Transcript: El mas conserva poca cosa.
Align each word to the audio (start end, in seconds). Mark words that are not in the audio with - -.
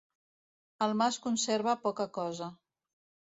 El 0.85 0.95
mas 1.01 1.19
conserva 1.27 1.77
poca 1.83 2.09
cosa. 2.17 2.47